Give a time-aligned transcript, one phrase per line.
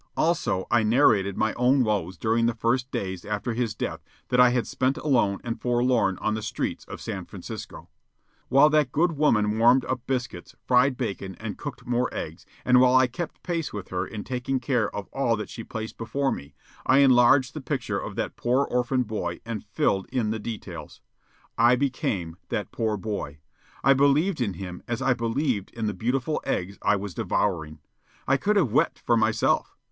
[0.17, 4.49] Also, I narrated my own woes during the few days after his death that I
[4.49, 7.87] had spent alone and forlorn on the streets of San Francisco.
[8.49, 12.95] While that good woman warmed up biscuits, fried bacon, and cooked more eggs, and while
[12.95, 16.55] I kept pace with her in taking care of all that she placed before me,
[16.83, 20.99] I enlarged the picture of that poor orphan boy and filled in the details.
[21.59, 23.37] I became that poor boy.
[23.83, 27.81] I believed in him as I believed in the beautiful eggs I was devouring.
[28.27, 29.77] I could have wept for myself.